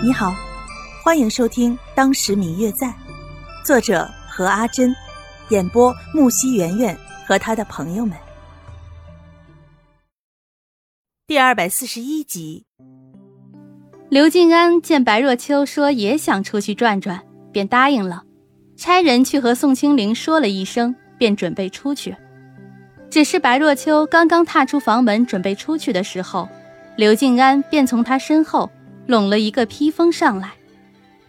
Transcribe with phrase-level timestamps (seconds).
[0.00, 0.32] 你好，
[1.02, 2.86] 欢迎收听《当时明月在》，
[3.64, 4.94] 作者何阿珍，
[5.48, 8.16] 演播木西圆圆和他的朋友们。
[11.26, 12.64] 第二百四十一集，
[14.08, 18.22] 刘静安见白若秋说也想出去转转，便答应了，
[18.76, 22.14] 差人去和宋清灵说了一声，便准备出去。
[23.10, 26.48] 只是白若秋刚刚踏出房门，准备出去的时候，
[26.96, 28.70] 刘静安便从他身后。
[29.08, 30.50] 拢了一个披风上来，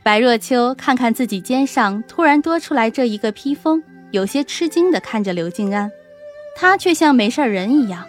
[0.03, 5.89] 白若秋看看自己肩上突然多出来这一个披风，有些吃惊地看着刘静安，
[6.57, 8.03] 他却像没事人一样，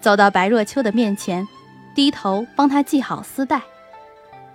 [0.00, 1.46] 走到白若秋的面前，
[1.94, 3.60] 低头帮她系好丝带。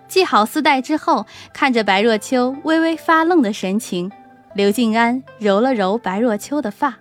[0.08, 4.12] 系好丝带之后，看着白若秋微微发愣的神情，
[4.56, 6.98] 刘静安揉了揉白若秋的发，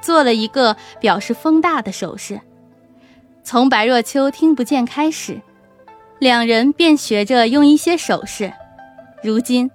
[0.00, 2.40] 做了一个表示风大的手势。
[3.44, 5.40] 从白若秋听不见开始。
[6.18, 8.52] 两人便学着用一些手势，
[9.22, 9.70] 如今，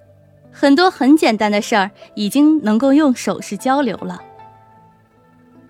[0.52, 4.22] 很多很简单的事儿已经能够用手势交流了。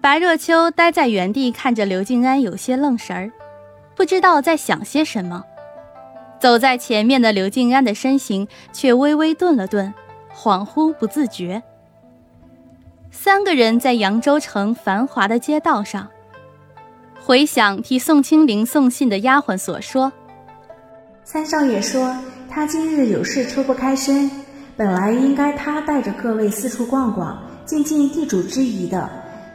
[0.01, 3.31] 白若秋呆在原地看着刘静安，有些愣神儿，
[3.95, 5.43] 不知道在想些什么。
[6.39, 9.93] 走在前面的刘静安的身形却微微顿了顿，
[10.35, 11.61] 恍惚不自觉。
[13.11, 16.09] 三个人在扬州城繁华的街道上，
[17.23, 20.11] 回想替宋清灵送信的丫鬟所说。
[21.25, 22.13] 三少爷说，
[22.49, 24.29] 他今日有事抽不开身，
[24.75, 29.09] 本来应该他带着各位四处逛逛，尽尽地主之谊的，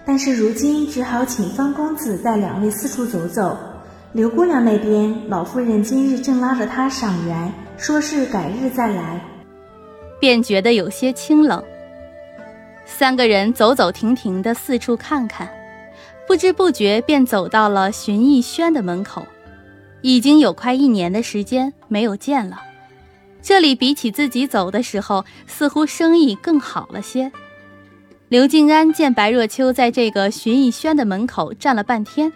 [0.06, 3.56] 但是如今只好请方公子带两位四处走走。
[4.12, 9.22] 刘姑娘那边，老夫人今日正拉着她赏园，说是改日再来，
[10.18, 11.62] 便觉得有些清冷。
[12.86, 15.46] 三个人走走停停的四处看看，
[16.26, 19.22] 不知不觉便走到了寻逸轩的门口。
[20.02, 22.62] 已经有快一年的时间没有见了，
[23.42, 27.32] 这里比起自己走的时候，似乎生意更好了些。
[28.28, 32.32] 刘静安见白若秋在这个寻逸轩的门口站了半天，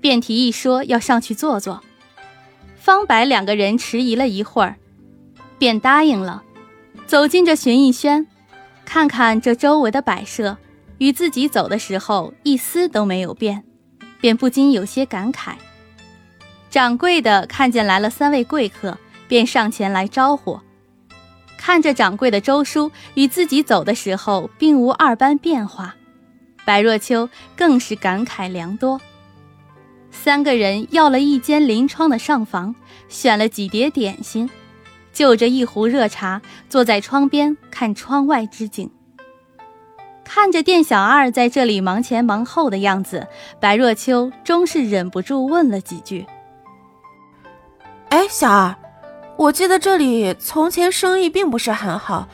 [0.00, 1.82] 便提议说要上去坐坐。
[2.76, 4.76] 方白两个人迟疑了一会儿，
[5.58, 6.42] 便答应了。
[7.06, 8.26] 走进这寻逸轩，
[8.84, 10.56] 看看这周围的摆设，
[10.98, 13.64] 与自己走的时候一丝都没有变，
[14.20, 15.54] 便不禁有些感慨。
[16.72, 18.96] 掌柜的看见来了三位贵客，
[19.28, 20.58] 便上前来招呼。
[21.58, 25.94] 看着掌柜的周叔与自己走的时候并无二般变化，
[26.64, 28.98] 白若秋更是感慨良多。
[30.10, 32.74] 三个人要了一间临窗的上房，
[33.06, 34.48] 选了几碟点心，
[35.12, 36.40] 就着一壶热茶，
[36.70, 38.90] 坐在窗边看窗外之景。
[40.24, 43.28] 看着店小二在这里忙前忙后的样子，
[43.60, 46.24] 白若秋终是忍不住问了几句。
[48.12, 48.76] 哎，小二，
[49.38, 52.28] 我记得这里从前生意并不是很好，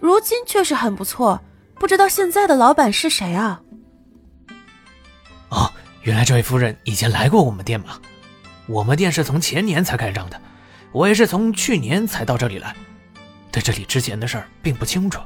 [0.00, 1.40] 如今却是很不错。
[1.76, 3.62] 不知道现在的老板是谁啊？
[5.50, 5.70] 哦，
[6.02, 8.00] 原来这位夫人以前来过我们店吗？
[8.66, 10.40] 我们店是从前年才开张的，
[10.90, 12.74] 我也是从去年才到这里来，
[13.52, 15.20] 对这里之前的事儿并不清楚。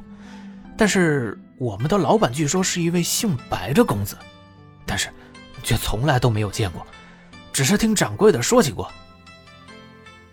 [0.76, 4.18] 但是我们的老板据说是一位姓白的公子，
[4.84, 5.08] 但是
[5.62, 6.86] 却从来都没有见过，
[7.54, 8.86] 只是听掌柜的说起过。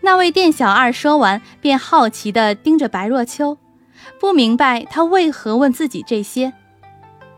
[0.01, 3.57] 那位店小二说完，便好奇地盯着白若秋，
[4.19, 6.51] 不明白他为何问自己这些。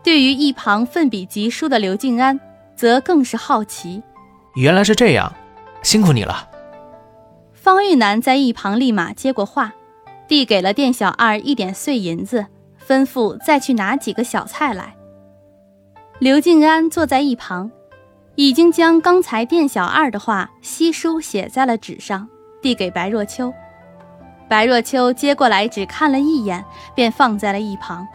[0.02, 2.40] 对于一旁奋笔疾书的刘静安，
[2.74, 4.02] 则更是好奇。
[4.54, 5.32] 原来是这样，
[5.82, 6.48] 辛苦你了。
[7.52, 9.72] 方玉楠在一旁立马接过话，
[10.26, 12.46] 递给了店小二一点碎银子，
[12.86, 14.94] 吩咐再去拿几个小菜来。
[16.18, 17.70] 刘静安坐在一旁，
[18.36, 22.28] 已经将刚才店小二的话悉书写在了纸上。
[22.64, 23.52] 递给白若秋，
[24.48, 26.64] 白若秋接过来，只看了一眼，
[26.94, 28.08] 便放在了一旁，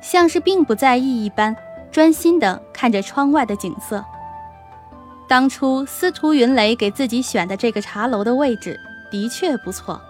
[0.00, 1.54] 像是并不在意一般，
[1.90, 4.02] 专心地看着窗外的景色。
[5.28, 8.80] 当初司徒云雷给自己选的这个茶楼的位置
[9.10, 10.00] 的确不错，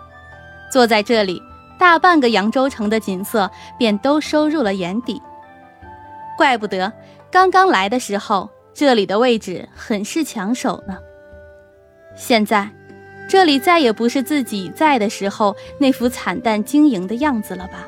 [0.71, 1.43] 坐在这里，
[1.77, 5.21] 大半个扬州城的景色便都收入了眼底。
[6.39, 6.93] 怪不得
[7.33, 10.97] 刚刚来的时候，这里的位置很是抢手呢。
[12.15, 12.71] 现在。
[13.33, 17.87] 这里再也不是自己在的时候那副惨淡经营的样子了吧？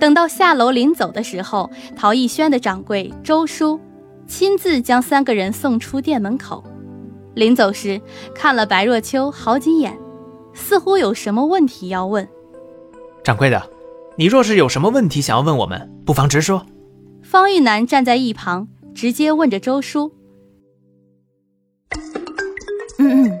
[0.00, 3.78] 等到下楼临走的时候，陶艺轩的掌柜周叔
[4.26, 6.64] 亲自将三个人送出店门口。
[7.34, 8.00] 临走时，
[8.34, 9.96] 看了白若秋好几眼，
[10.54, 12.28] 似乎有什么问题要问。
[13.22, 13.62] 掌柜的，
[14.16, 16.66] 你若是有什么问题想要问我们，不妨直说。
[17.22, 20.10] 方玉楠站在一旁，直接问着周叔
[22.98, 23.40] ：“嗯嗯。”